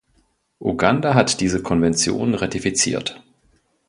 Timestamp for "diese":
1.41-1.61